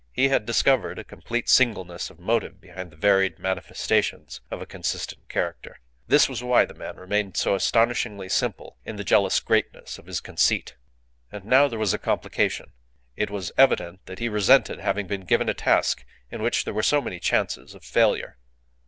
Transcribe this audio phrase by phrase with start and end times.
[0.11, 5.29] He had discovered a complete singleness of motive behind the varied manifestations of a consistent
[5.29, 5.79] character.
[6.07, 10.19] This was why the man remained so astonishingly simple in the jealous greatness of his
[10.19, 10.75] conceit.
[11.31, 12.71] And now there was a complication.
[13.15, 16.81] It was evident that he resented having been given a task in which there were
[16.81, 18.37] so many chances of failure.